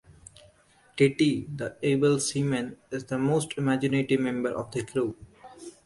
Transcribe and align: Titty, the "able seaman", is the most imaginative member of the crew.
Titty, 0.97 1.45
the 1.55 1.77
"able 1.83 2.19
seaman", 2.19 2.75
is 2.89 3.03
the 3.05 3.19
most 3.19 3.55
imaginative 3.55 4.19
member 4.19 4.49
of 4.49 4.71
the 4.71 4.83
crew. 4.83 5.15